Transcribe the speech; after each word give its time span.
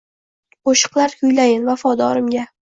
Qo’shiqlar 0.69 1.15
kuylayin 1.21 1.71
vafodorimga 1.71 2.51